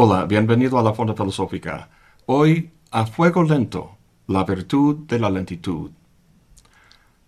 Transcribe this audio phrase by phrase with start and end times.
[0.00, 1.90] Hola, bienvenido a la Fonda Filosófica.
[2.26, 3.96] Hoy, a fuego lento,
[4.28, 5.90] la virtud de la lentitud.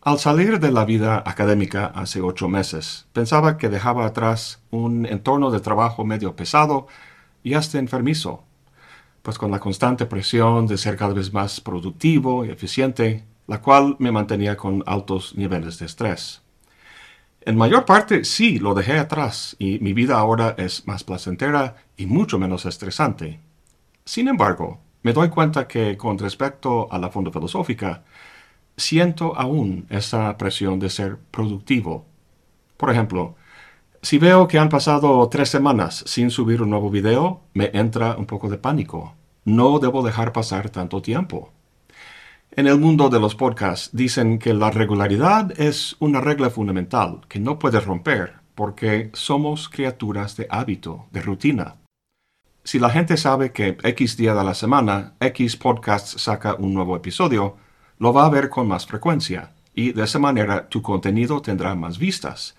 [0.03, 5.51] Al salir de la vida académica hace ocho meses, pensaba que dejaba atrás un entorno
[5.51, 6.87] de trabajo medio pesado
[7.43, 8.45] y hasta enfermizo,
[9.23, 13.97] pues con la constante presión de ser cada vez más productivo y eficiente, la cual
[13.99, 16.41] me mantenía con altos niveles de estrés.
[17.43, 22.05] En mayor parte sí lo dejé atrás y mi vida ahora es más placentera y
[22.05, 23.41] mucho menos estresante.
[24.05, 28.05] Sin embargo, me doy cuenta que con respecto a la fonda filosófica,
[28.77, 32.05] siento aún esa presión de ser productivo.
[32.77, 33.37] Por ejemplo,
[34.03, 38.27] si veo que han pasado tres semanas sin subir un nuevo video, me entra un
[38.27, 39.15] poco de pánico.
[39.45, 41.53] No debo dejar pasar tanto tiempo.
[42.53, 47.39] En el mundo de los podcasts dicen que la regularidad es una regla fundamental que
[47.39, 51.77] no puedes romper porque somos criaturas de hábito, de rutina.
[52.65, 56.97] Si la gente sabe que X día de la semana X podcast saca un nuevo
[56.97, 57.57] episodio,
[57.99, 61.99] lo va a ver con más frecuencia y de esa manera tu contenido tendrá más
[61.99, 62.57] vistas.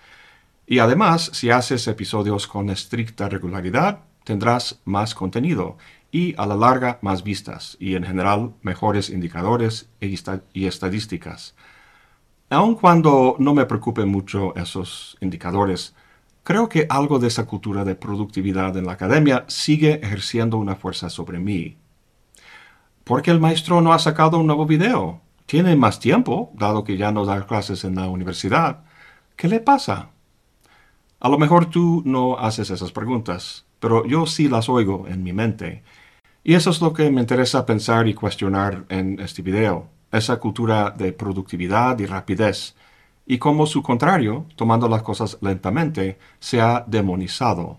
[0.66, 5.76] Y además, si haces episodios con estricta regularidad, tendrás más contenido
[6.12, 11.56] y a la larga más vistas y en general mejores indicadores y estadísticas.
[12.50, 15.94] Aun cuando no me preocupen mucho esos indicadores,
[16.44, 21.08] creo que algo de esa cultura de productividad en la academia sigue ejerciendo una fuerza
[21.08, 21.78] sobre mí.
[23.04, 25.22] ¿Por qué el maestro no ha sacado un nuevo video?
[25.46, 28.84] Tiene más tiempo, dado que ya no da clases en la universidad.
[29.34, 30.10] ¿Qué le pasa?
[31.20, 35.32] A lo mejor tú no haces esas preguntas, pero yo sí las oigo en mi
[35.32, 35.82] mente
[36.44, 40.90] y eso es lo que me interesa pensar y cuestionar en este video, esa cultura
[40.90, 42.74] de productividad y rapidez,
[43.26, 47.78] y cómo su contrario, tomando las cosas lentamente, se ha demonizado.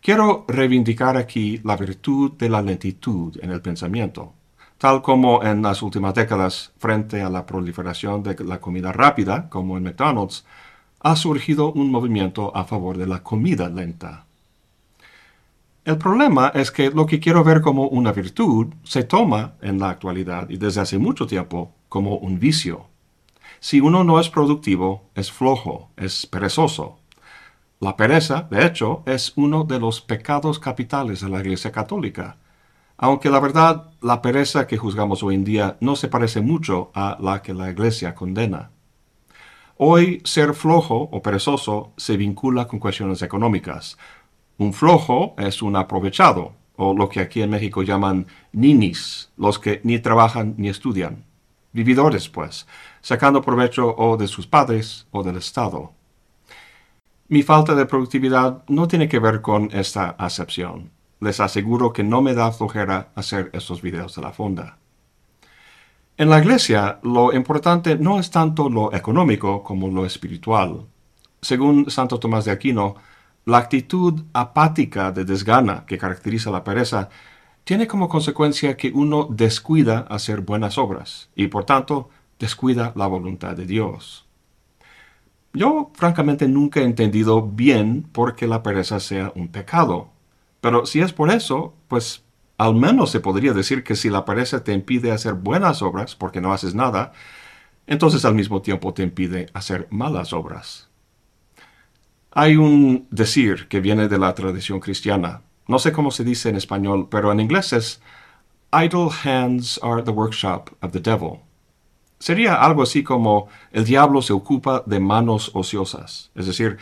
[0.00, 4.32] Quiero reivindicar aquí la virtud de la lentitud en el pensamiento,
[4.78, 9.76] tal como en las últimas décadas, frente a la proliferación de la comida rápida, como
[9.76, 10.44] en McDonald's,
[11.00, 14.25] ha surgido un movimiento a favor de la comida lenta.
[15.86, 19.88] El problema es que lo que quiero ver como una virtud se toma en la
[19.88, 22.88] actualidad y desde hace mucho tiempo como un vicio.
[23.60, 26.98] Si uno no es productivo, es flojo, es perezoso.
[27.78, 32.36] La pereza, de hecho, es uno de los pecados capitales de la Iglesia Católica,
[32.96, 37.16] aunque la verdad, la pereza que juzgamos hoy en día no se parece mucho a
[37.20, 38.72] la que la Iglesia condena.
[39.76, 43.96] Hoy ser flojo o perezoso se vincula con cuestiones económicas,
[44.58, 49.80] un flojo es un aprovechado, o lo que aquí en México llaman ninis, los que
[49.84, 51.24] ni trabajan ni estudian.
[51.72, 52.66] Vividores, pues,
[53.02, 55.92] sacando provecho o de sus padres o del Estado.
[57.28, 60.90] Mi falta de productividad no tiene que ver con esta acepción.
[61.20, 64.78] Les aseguro que no me da flojera hacer estos videos de la fonda.
[66.16, 70.86] En la iglesia, lo importante no es tanto lo económico como lo espiritual.
[71.42, 72.94] Según Santo Tomás de Aquino,
[73.46, 77.08] la actitud apática de desgana que caracteriza la pereza
[77.62, 83.56] tiene como consecuencia que uno descuida hacer buenas obras y por tanto descuida la voluntad
[83.56, 84.26] de Dios.
[85.52, 90.10] Yo francamente nunca he entendido bien por qué la pereza sea un pecado,
[90.60, 92.24] pero si es por eso, pues
[92.58, 96.40] al menos se podría decir que si la pereza te impide hacer buenas obras porque
[96.40, 97.12] no haces nada,
[97.86, 100.85] entonces al mismo tiempo te impide hacer malas obras.
[102.38, 105.40] Hay un decir que viene de la tradición cristiana.
[105.68, 108.02] No sé cómo se dice en español, pero en inglés es
[108.70, 111.40] Idle hands are the workshop of the devil.
[112.18, 116.30] Sería algo así como el diablo se ocupa de manos ociosas.
[116.34, 116.76] Es decir,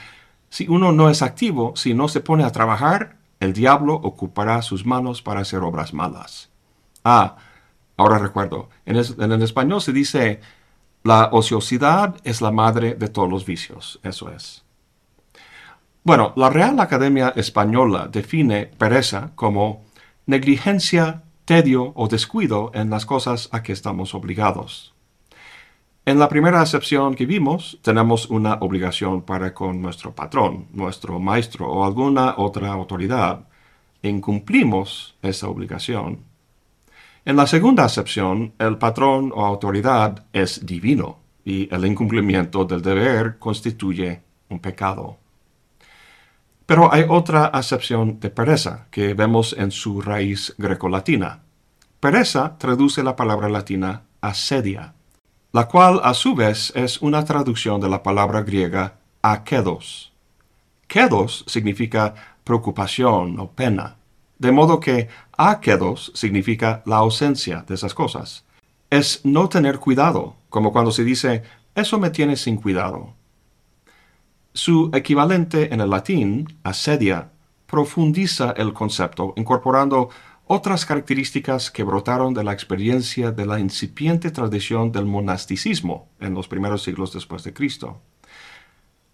[0.48, 4.84] si uno no es activo, si no se pone a trabajar, el diablo ocupará sus
[4.84, 6.50] manos para hacer obras malas.
[7.04, 7.36] Ah,
[7.96, 10.40] ahora recuerdo, en, el español se dice,
[11.04, 14.00] la ociosidad es la madre de todos los vicios.
[14.02, 14.63] Eso es.
[16.06, 19.86] Bueno, la Real Academia Española define pereza como
[20.26, 24.92] negligencia, tedio o descuido en las cosas a que estamos obligados.
[26.04, 31.72] En la primera acepción que vimos, tenemos una obligación para con nuestro patrón, nuestro maestro
[31.72, 33.48] o alguna otra autoridad.
[34.02, 36.18] Incumplimos esa obligación.
[37.24, 43.38] En la segunda acepción, el patrón o autoridad es divino y el incumplimiento del deber
[43.38, 45.23] constituye un pecado.
[46.66, 51.42] Pero hay otra acepción de pereza que vemos en su raíz grecolatina.
[52.00, 54.94] Pereza traduce la palabra latina asedia,
[55.52, 60.12] la cual a su vez es una traducción de la palabra griega akedos.
[60.86, 62.14] Kedos significa
[62.44, 63.96] preocupación o pena,
[64.36, 68.44] De modo que akedos significa la ausencia de esas cosas.
[68.90, 71.42] Es no tener cuidado, como cuando se dice,
[71.74, 73.14] eso me tiene sin cuidado.
[74.56, 77.32] Su equivalente en el latín, asedia,
[77.66, 80.10] profundiza el concepto, incorporando
[80.46, 86.46] otras características que brotaron de la experiencia de la incipiente tradición del monasticismo en los
[86.46, 88.00] primeros siglos después de Cristo.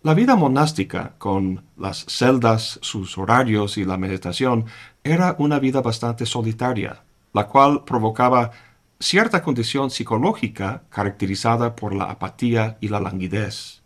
[0.03, 4.67] La vida monástica, con las celdas, sus horarios y la meditación,
[5.03, 7.03] era una vida bastante solitaria,
[7.33, 8.51] la cual provocaba
[8.99, 13.80] cierta condición psicológica caracterizada por la apatía y la languidez.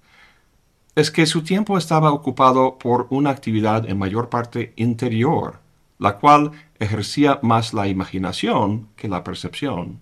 [0.96, 5.58] Es que su tiempo estaba ocupado por una actividad en mayor parte interior,
[5.99, 10.00] la cual ejercía más la imaginación que la percepción.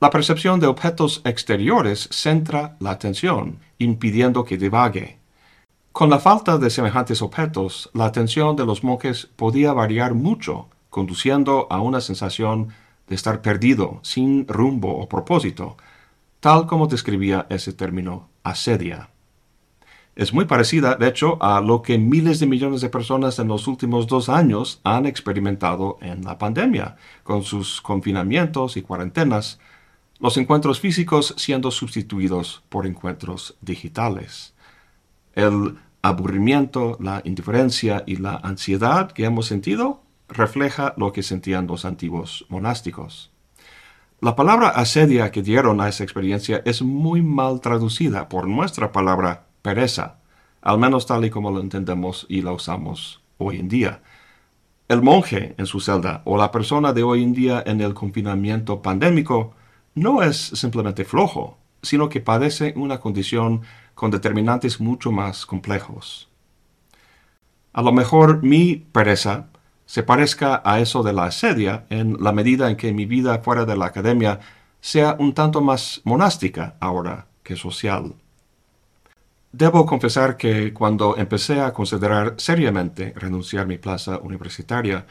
[0.00, 5.18] La percepción de objetos exteriores centra la atención, impidiendo que divague.
[5.90, 11.66] Con la falta de semejantes objetos, la atención de los monjes podía variar mucho, conduciendo
[11.70, 12.68] a una sensación
[13.08, 15.76] de estar perdido, sin rumbo o propósito,
[16.40, 19.08] tal como describía ese término asedia.
[20.14, 23.66] Es muy parecida, de hecho, a lo que miles de millones de personas en los
[23.66, 29.58] últimos dos años han experimentado en la pandemia, con sus confinamientos y cuarentenas,
[30.20, 34.52] los encuentros físicos siendo sustituidos por encuentros digitales.
[35.34, 41.86] El aburrimiento, la indiferencia y la ansiedad que hemos sentido refleja lo que sentían los
[41.86, 43.30] antiguos monásticos.
[44.20, 49.46] La palabra asedia que dieron a esa experiencia es muy mal traducida por nuestra palabra
[49.62, 50.18] pereza,
[50.60, 54.02] al menos tal y como lo entendemos y la usamos hoy en día.
[54.88, 58.82] El monje en su celda o la persona de hoy en día en el confinamiento
[58.82, 59.54] pandémico
[59.94, 63.62] no es simplemente flojo, sino que padece una condición
[63.94, 66.28] con determinantes mucho más complejos.
[67.72, 69.46] A lo mejor mi pereza
[69.86, 73.64] se parezca a eso de la asedia en la medida en que mi vida fuera
[73.64, 74.40] de la academia
[74.80, 78.14] sea un tanto más monástica ahora que social.
[79.52, 85.06] Debo confesar que cuando empecé a considerar seriamente renunciar mi plaza universitaria,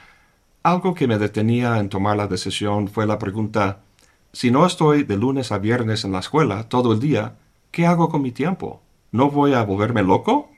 [0.63, 3.81] algo que me detenía en tomar la decisión fue la pregunta
[4.33, 7.35] si no estoy de lunes a viernes en la escuela todo el día,
[7.69, 8.81] ¿qué hago con mi tiempo?
[9.11, 10.49] ¿No voy a volverme loco?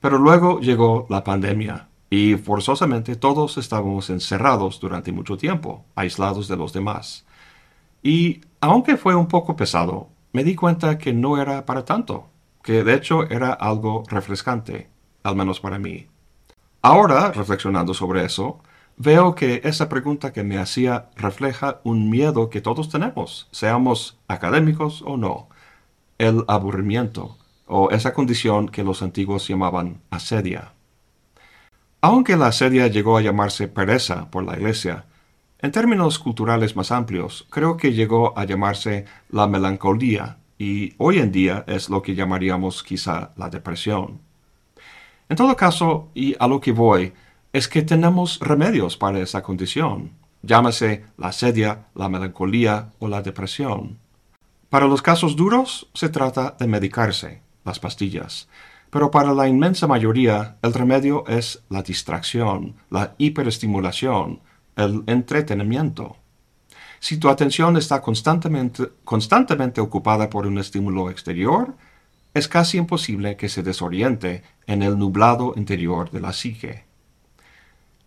[0.00, 6.56] Pero luego llegó la pandemia y forzosamente todos estábamos encerrados durante mucho tiempo, aislados de
[6.56, 7.24] los demás.
[8.02, 12.28] Y aunque fue un poco pesado, me di cuenta que no era para tanto,
[12.66, 14.90] que de hecho era algo refrescante,
[15.22, 16.08] al menos para mí.
[16.82, 18.58] Ahora, reflexionando sobre eso,
[18.96, 25.04] veo que esa pregunta que me hacía refleja un miedo que todos tenemos, seamos académicos
[25.06, 25.48] o no,
[26.18, 30.72] el aburrimiento, o esa condición que los antiguos llamaban asedia.
[32.00, 35.04] Aunque la asedia llegó a llamarse pereza por la Iglesia,
[35.60, 41.32] en términos culturales más amplios, creo que llegó a llamarse la melancolía, y hoy en
[41.32, 44.20] día es lo que llamaríamos quizá la depresión.
[45.28, 47.12] En todo caso, y a lo que voy,
[47.52, 50.12] es que tenemos remedios para esa condición,
[50.42, 53.98] llámese la sedia, la melancolía o la depresión.
[54.68, 58.48] Para los casos duros se trata de medicarse, las pastillas,
[58.90, 64.40] pero para la inmensa mayoría el remedio es la distracción, la hiperestimulación,
[64.76, 66.16] el entretenimiento.
[67.00, 71.74] Si tu atención está constantemente, constantemente ocupada por un estímulo exterior,
[72.34, 76.84] es casi imposible que se desoriente en el nublado interior de la psique.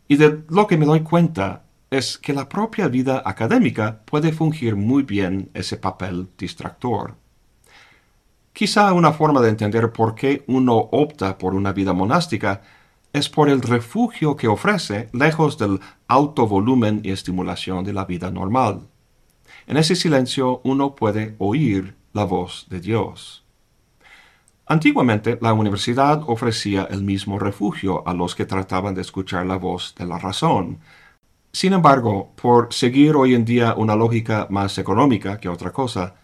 [0.07, 4.75] Y de lo que me doy cuenta es que la propia vida académica puede fungir
[4.75, 7.15] muy bien ese papel distractor.
[8.53, 12.61] Quizá una forma de entender por qué uno opta por una vida monástica
[13.13, 18.31] es por el refugio que ofrece lejos del alto volumen y estimulación de la vida
[18.31, 18.87] normal.
[19.67, 23.43] En ese silencio uno puede oír la voz de Dios.
[24.65, 29.95] Antiguamente la universidad ofrecía el mismo refugio a los que trataban de escuchar la voz
[29.95, 30.79] de la razón.
[31.51, 36.15] Sin embargo, por seguir hoy en día una lógica más económica que otra cosa,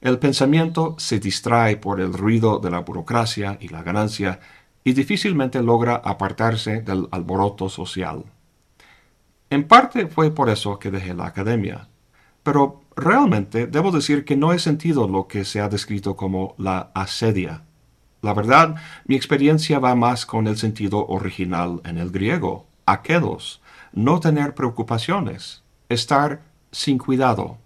[0.00, 4.38] el pensamiento se distrae por el ruido de la burocracia y la ganancia
[4.84, 8.24] y difícilmente logra apartarse del alboroto social.
[9.50, 11.88] En parte fue por eso que dejé la academia,
[12.42, 16.90] pero realmente debo decir que no he sentido lo que se ha descrito como la
[16.94, 17.62] asedia
[18.20, 24.18] la verdad, mi experiencia va más con el sentido original en el griego, aquedos, no
[24.18, 26.42] tener preocupaciones, estar
[26.72, 27.58] sin cuidado.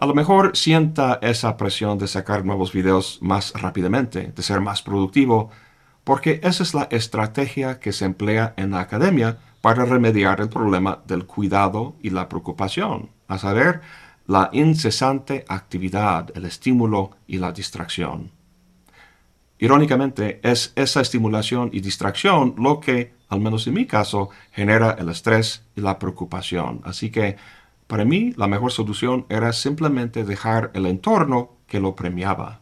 [0.00, 4.80] A lo mejor sienta esa presión de sacar nuevos videos más rápidamente, de ser más
[4.80, 5.50] productivo,
[6.04, 11.00] porque esa es la estrategia que se emplea en la academia para remediar el problema
[11.06, 13.82] del cuidado y la preocupación, a saber,
[14.26, 18.30] la incesante actividad, el estímulo y la distracción.
[19.58, 25.10] Irónicamente, es esa estimulación y distracción lo que, al menos en mi caso, genera el
[25.10, 26.80] estrés y la preocupación.
[26.84, 27.36] Así que,
[27.90, 32.60] para mí, la mejor solución era simplemente dejar el entorno que lo premiaba.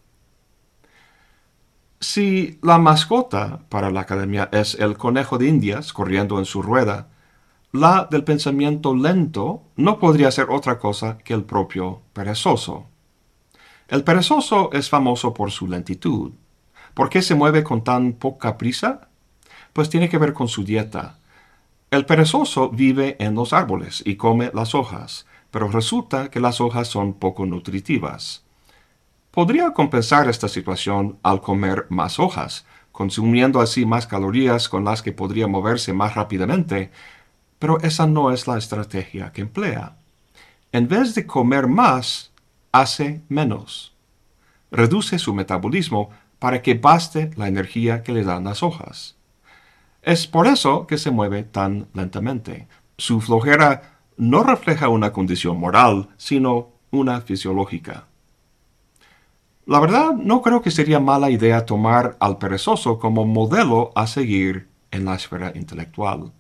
[2.01, 7.09] Si la mascota para la academia es el conejo de Indias corriendo en su rueda,
[7.73, 12.87] la del pensamiento lento no podría ser otra cosa que el propio perezoso.
[13.89, 16.33] El perezoso es famoso por su lentitud,
[16.95, 19.09] ¿Por qué se mueve con tan poca prisa?
[19.75, 21.19] Pues tiene que ver con su dieta.
[21.91, 26.89] El perezoso vive en los árboles y come las hojas, pero resulta que las hojas
[26.89, 28.45] son poco nutritivas.
[29.31, 35.13] Podría compensar esta situación al comer más hojas, consumiendo así más calorías con las que
[35.13, 36.91] podría moverse más rápidamente,
[37.59, 39.97] pero esa no es la estrategia que emplea.
[40.73, 42.33] En vez de comer más,
[42.71, 43.95] hace menos.
[44.71, 49.18] Reduce su metabolismo para que baste la energía que le dan las hojas.
[50.09, 52.67] Es por eso que se mueve tan lentamente.
[52.97, 58.07] Su flojera no refleja una condición moral, sino una fisiológica.
[59.67, 64.69] La verdad, no creo que sería mala idea tomar al perezoso como modelo a seguir
[64.91, 66.33] en la esfera intelectual.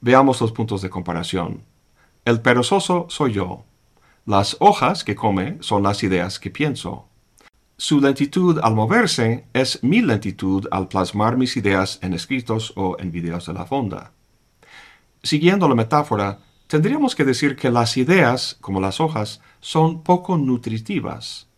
[0.00, 1.62] Veamos los puntos de comparación.
[2.24, 3.62] El perezoso soy yo.
[4.26, 7.06] Las hojas que come son las ideas que pienso.
[7.76, 13.10] Su lentitud al moverse es mi lentitud al plasmar mis ideas en escritos o en
[13.10, 14.12] videos de la fonda.
[15.22, 21.48] Siguiendo la metáfora, tendríamos que decir que las ideas, como las hojas, son poco nutritivas.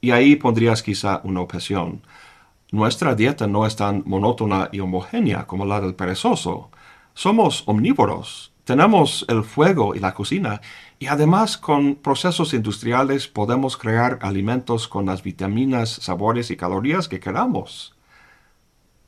[0.00, 2.02] Y ahí pondrías quizá una objeción.
[2.70, 6.70] Nuestra dieta no es tan monótona y homogénea como la del perezoso.
[7.14, 10.60] Somos omnívoros, tenemos el fuego y la cocina
[10.98, 17.20] y además con procesos industriales podemos crear alimentos con las vitaminas, sabores y calorías que
[17.20, 17.94] queramos.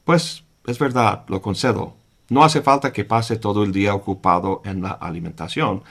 [0.04, 1.96] Pues es verdad, lo concedo.
[2.28, 5.82] No hace falta que pase todo el día ocupado en la alimentación,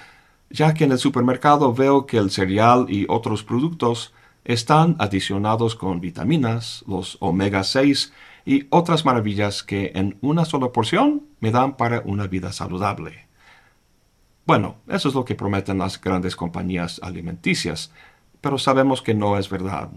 [0.50, 4.14] ya que en el supermercado veo que el cereal y otros productos
[4.46, 8.14] están adicionados con vitaminas, los omega 6
[8.46, 13.27] y otras maravillas que en una sola porción me dan para una vida saludable.
[14.48, 17.92] Bueno, eso es lo que prometen las grandes compañías alimenticias,
[18.40, 19.90] pero sabemos que no es verdad.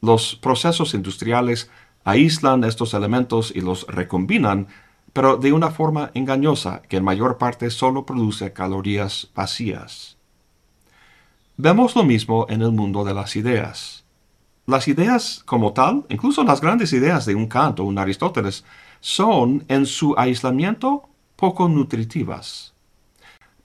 [0.00, 1.68] Los procesos industriales
[2.04, 4.68] aíslan estos elementos y los recombinan,
[5.12, 10.16] pero de una forma engañosa que en mayor parte solo produce calorías vacías.
[11.56, 14.04] Vemos lo mismo en el mundo de las ideas.
[14.66, 18.64] Las ideas como tal, incluso las grandes ideas de un Kant o un Aristóteles,
[19.00, 22.77] son en su aislamiento poco nutritivas.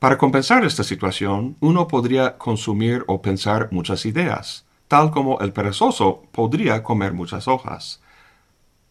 [0.03, 6.24] Para compensar esta situación, uno podría consumir o pensar muchas ideas, tal como el perezoso
[6.33, 8.01] podría comer muchas hojas.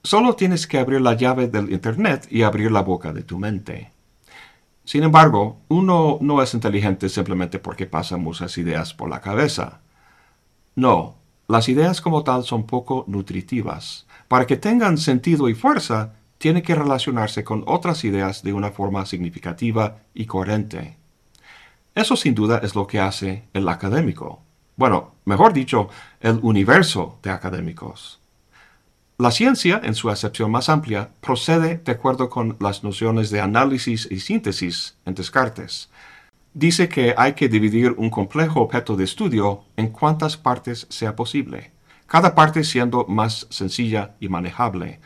[0.02, 3.92] Solo tienes que abrir la llave del Internet y abrir la boca de tu mente.
[4.84, 9.82] Sin embargo, uno no es inteligente simplemente porque pasa muchas ideas por la cabeza.
[10.76, 11.16] No,
[11.46, 14.06] las ideas como tal son poco nutritivas.
[14.28, 19.04] Para que tengan sentido y fuerza, tiene que relacionarse con otras ideas de una forma
[19.04, 21.01] significativa y coherente.
[21.94, 24.40] Eso sin duda es lo que hace el académico.
[24.76, 28.18] Bueno, mejor dicho, el universo de académicos.
[29.18, 34.08] La ciencia, en su acepción más amplia, procede de acuerdo con las nociones de análisis
[34.10, 35.90] y síntesis en Descartes.
[36.54, 41.72] Dice que hay que dividir un complejo objeto de estudio en cuantas partes sea posible,
[42.06, 44.98] cada parte siendo más sencilla y manejable,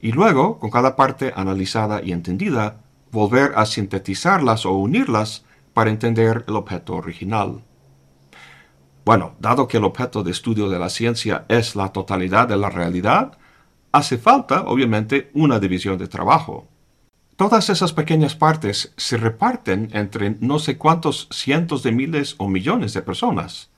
[0.00, 5.45] y luego, con cada parte analizada y entendida, volver a sintetizarlas o unirlas
[5.76, 7.62] para entender el objeto original.
[9.04, 12.70] Bueno, dado que el objeto de estudio de la ciencia es la totalidad de la
[12.70, 13.36] realidad,
[13.92, 16.66] hace falta, obviamente, una división de trabajo.
[17.36, 22.94] Todas esas pequeñas partes se reparten entre no sé cuántos cientos de miles o millones
[22.94, 23.68] de personas.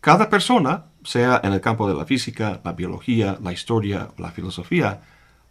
[0.00, 4.30] Cada persona, sea en el campo de la física, la biología, la historia o la
[4.30, 5.02] filosofía,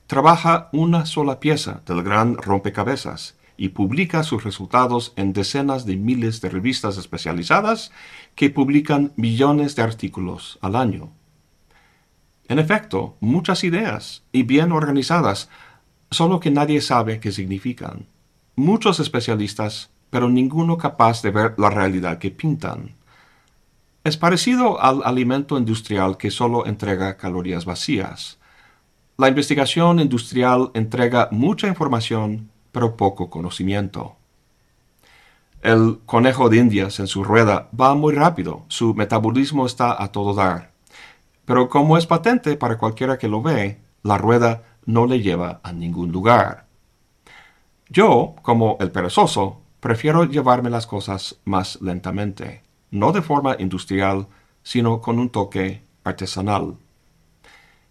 [0.07, 6.41] trabaja una sola pieza del gran rompecabezas y publica sus resultados en decenas de miles
[6.41, 7.91] de revistas especializadas
[8.35, 11.11] que publican millones de artículos al año.
[12.47, 15.49] En efecto, muchas ideas y bien organizadas,
[16.11, 18.07] solo que nadie sabe qué significan.
[18.55, 22.95] Muchos especialistas, pero ninguno capaz de ver la realidad que pintan.
[24.03, 28.37] Es parecido al alimento industrial que solo entrega calorías vacías.
[29.17, 34.17] La investigación industrial entrega mucha información pero poco conocimiento.
[35.61, 40.33] El conejo de Indias en su rueda va muy rápido, su metabolismo está a todo
[40.33, 40.71] dar.
[41.45, 45.71] Pero como es patente para cualquiera que lo ve, la rueda no le lleva a
[45.71, 46.65] ningún lugar.
[47.87, 54.27] Yo, como el perezoso, prefiero llevarme las cosas más lentamente, no de forma industrial,
[54.63, 56.75] sino con un toque artesanal.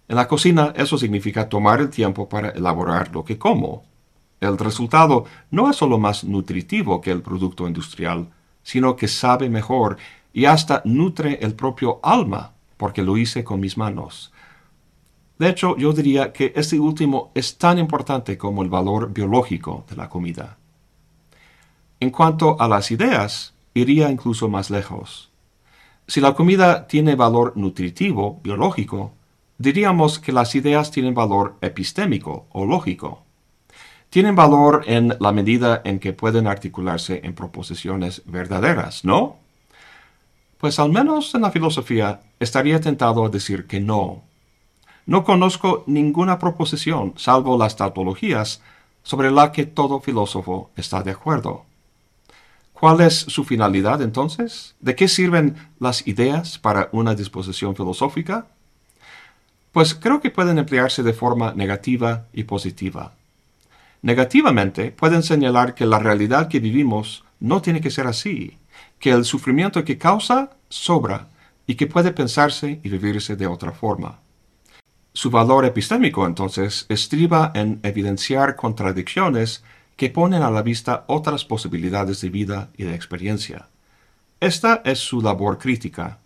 [0.09, 3.94] En la cocina eso significa tomar el tiempo para elaborar lo que como.
[4.45, 8.29] El resultado no es solo más nutritivo que el producto industrial,
[8.63, 9.99] sino que sabe mejor
[10.33, 14.33] y hasta nutre el propio alma, porque lo hice con mis manos.
[15.39, 19.97] De hecho, yo diría que este último es tan importante como el valor biológico de
[19.97, 20.59] la comida.
[22.01, 25.31] En cuanto a las ideas, iría incluso más lejos.
[26.07, 29.13] Si la comida tiene valor nutritivo, biológico,
[29.59, 33.24] diríamos que las ideas tienen valor epistémico o lógico.
[34.14, 39.38] Tienen valor en la medida en que pueden articularse en proposiciones verdaderas, ¿no?
[40.59, 44.23] Pues al menos en la filosofía estaría tentado a decir que no.
[45.04, 48.62] No conozco ninguna proposición, salvo las tautologías,
[49.02, 51.64] sobre la que todo filósofo está de acuerdo.
[52.73, 54.76] ¿Cuál es su finalidad entonces?
[54.78, 58.47] ¿De qué sirven las ideas para una disposición filosófica?
[59.73, 63.14] Pues creo que pueden emplearse de forma negativa y positiva.
[64.04, 68.58] Negativamente pueden señalar que la realidad que vivimos no tiene que ser así,
[68.99, 71.28] que el sufrimiento que causa sobra
[71.66, 74.20] y que puede pensarse y vivirse de otra forma.
[75.14, 79.64] Su valor epistémico entonces estriba en evidenciar contradicciones
[79.96, 83.68] que ponen a la vista otras posibilidades de vida y de experiencia.
[84.38, 86.18] Esta es su labor crítica.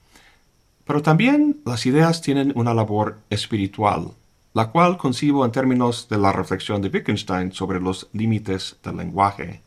[0.84, 4.14] Pero también las ideas tienen una labor espiritual,
[4.58, 9.62] la cual concibo en términos de la reflexión de Wittgenstein sobre los límites del lenguaje.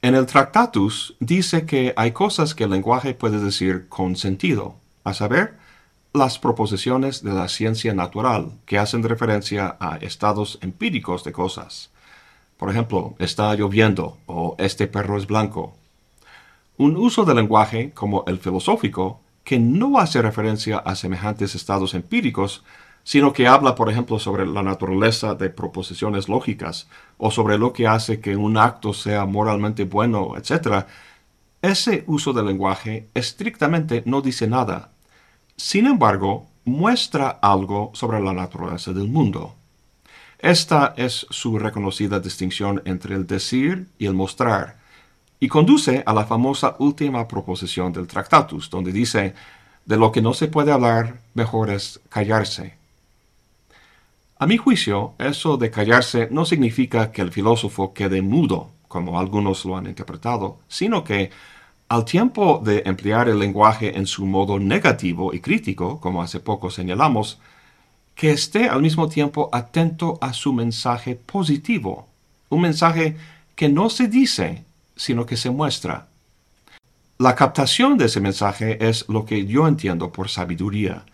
[0.00, 5.12] En el Tractatus dice que hay cosas que el lenguaje puede decir con sentido, a
[5.12, 5.58] saber,
[6.14, 11.90] las proposiciones de la ciencia natural que hacen referencia a estados empíricos de cosas.
[12.56, 15.76] Por ejemplo, está lloviendo o este perro es blanco.
[16.78, 22.64] Un uso del lenguaje, como el filosófico, que no hace referencia a semejantes estados empíricos,
[23.04, 26.88] sino que habla, por ejemplo, sobre la naturaleza de proposiciones lógicas
[27.18, 30.86] o sobre lo que hace que un acto sea moralmente bueno, etc.,
[31.62, 34.90] ese uso del lenguaje estrictamente no dice nada.
[35.56, 39.54] Sin embargo, muestra algo sobre la naturaleza del mundo.
[40.40, 44.76] Esta es su reconocida distinción entre el decir y el mostrar,
[45.38, 49.34] y conduce a la famosa última proposición del Tractatus, donde dice,
[49.86, 52.81] de lo que no se puede hablar, mejor es callarse.
[54.42, 59.64] A mi juicio, eso de callarse no significa que el filósofo quede mudo, como algunos
[59.64, 61.30] lo han interpretado, sino que,
[61.88, 66.72] al tiempo de emplear el lenguaje en su modo negativo y crítico, como hace poco
[66.72, 67.38] señalamos,
[68.16, 72.08] que esté al mismo tiempo atento a su mensaje positivo,
[72.48, 73.16] un mensaje
[73.54, 74.64] que no se dice,
[74.96, 76.08] sino que se muestra.
[77.16, 81.04] La captación de ese mensaje es lo que yo entiendo por sabiduría,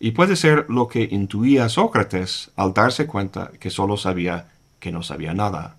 [0.00, 5.02] y puede ser lo que intuía Sócrates al darse cuenta que solo sabía que no
[5.02, 5.76] sabía nada.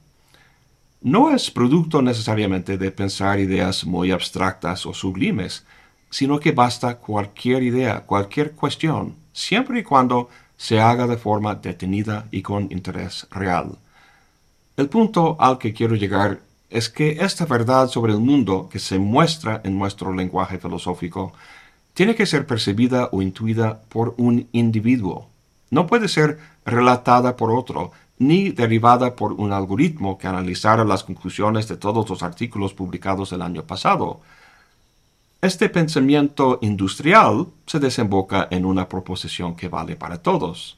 [1.02, 5.66] No es producto necesariamente de pensar ideas muy abstractas o sublimes,
[6.10, 12.26] sino que basta cualquier idea, cualquier cuestión, siempre y cuando se haga de forma detenida
[12.32, 13.78] y con interés real.
[14.76, 19.00] El punto al que quiero llegar es que esta verdad sobre el mundo que se
[19.00, 21.34] muestra en nuestro lenguaje filosófico
[22.00, 25.28] tiene que ser percibida o intuida por un individuo.
[25.70, 31.68] No puede ser relatada por otro, ni derivada por un algoritmo que analizara las conclusiones
[31.68, 34.22] de todos los artículos publicados el año pasado.
[35.42, 40.78] Este pensamiento industrial se desemboca en una proposición que vale para todos.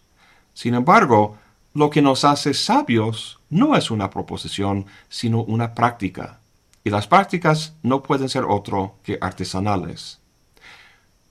[0.55, 1.38] Sin embargo,
[1.75, 6.39] lo que nos hace sabios no es una proposición, sino una práctica.
[6.84, 10.20] Y las prácticas no pueden ser otro que artesanales.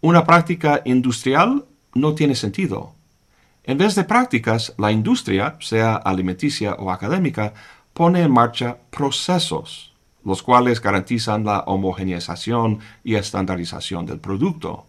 [0.00, 2.94] Una práctica industrial no tiene sentido.
[3.64, 7.52] En vez de prácticas, la industria, sea alimenticia o académica,
[7.92, 9.90] pone en marcha procesos
[10.24, 14.86] los cuales garantizan la homogeneización y estandarización del producto.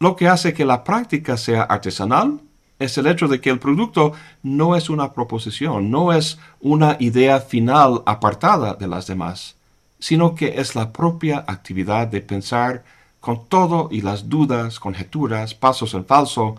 [0.00, 2.40] Lo que hace que la práctica sea artesanal
[2.78, 7.40] es el hecho de que el producto no es una proposición, no es una idea
[7.40, 9.54] final apartada de las demás,
[10.00, 12.84] sino que es la propia actividad de pensar
[13.24, 16.56] con todo y las dudas, conjeturas, pasos en falso,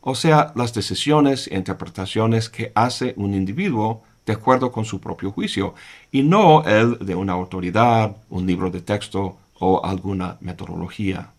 [0.00, 5.30] o sea, las decisiones e interpretaciones que hace un individuo de acuerdo con su propio
[5.30, 5.74] juicio,
[6.10, 11.30] y no el de una autoridad, un libro de texto o alguna metodología.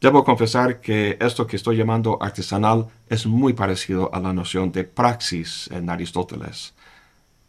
[0.00, 4.82] Debo confesar que esto que estoy llamando artesanal es muy parecido a la noción de
[4.82, 6.74] praxis en Aristóteles.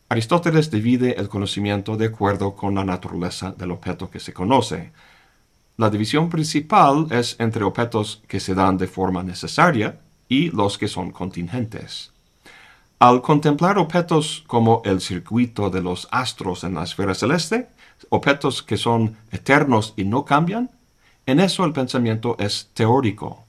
[0.09, 4.91] Aristóteles divide el conocimiento de acuerdo con la naturaleza del objeto que se conoce.
[5.79, 10.89] La división principal es entre objetos que se dan de forma necesaria y los que
[10.89, 12.11] son contingentes.
[12.99, 17.69] Al contemplar objetos como el circuito de los astros en la esfera celeste,
[18.09, 20.69] objetos que son eternos y no cambian,
[21.25, 23.45] en eso el pensamiento es teórico.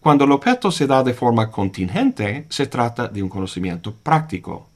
[0.00, 4.66] Cuando el objeto se da de forma contingente, se trata de un conocimiento práctico.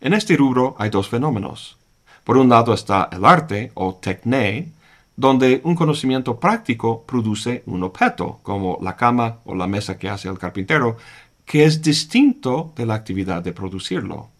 [0.00, 1.76] En este rubro hay dos fenómenos.
[2.24, 4.79] Por un lado está el arte o techné,
[5.20, 10.30] donde un conocimiento práctico produce un objeto, como la cama o la mesa que hace
[10.30, 10.96] el carpintero,
[11.44, 14.30] que es distinto de la actividad de producirlo.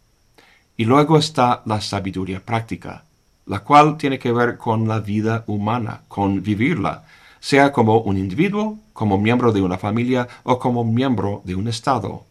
[0.78, 3.04] Y luego está la sabiduría práctica,
[3.44, 7.04] la cual tiene que ver con la vida humana, con vivirla,
[7.40, 12.24] sea como un individuo, como miembro de una familia o como miembro de un Estado.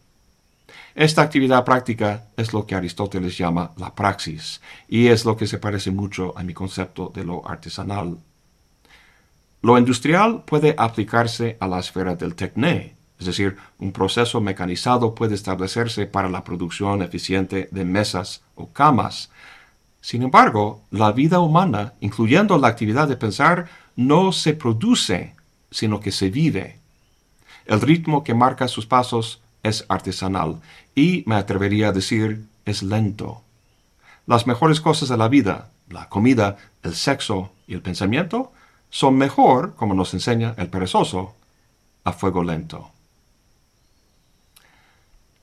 [0.96, 5.60] Esta actividad práctica es lo que Aristóteles llama la praxis, y es lo que se
[5.60, 8.18] parece mucho a mi concepto de lo artesanal.
[9.62, 15.36] Lo industrial puede aplicarse a la esfera del tecné, es decir, un proceso mecanizado puede
[15.36, 19.30] establecerse para la producción eficiente de mesas o camas,
[20.02, 25.36] sin embargo, la vida humana, incluyendo la actividad de pensar, no se produce,
[25.72, 26.80] sino que se vive.
[27.66, 30.62] El ritmo que marca sus pasos es artesanal
[30.96, 33.42] y, me atrevería a decir, es lento.
[34.26, 38.54] Las mejores cosas de la vida, la comida, el sexo y el pensamiento,
[38.90, 41.36] son mejor, como nos enseña el perezoso,
[42.04, 42.92] a fuego lento.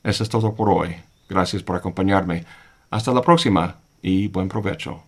[0.02, 0.96] Eso es todo por hoy.
[1.28, 2.44] Gracias por acompañarme.
[2.90, 5.02] Hasta la próxima y buen provecho.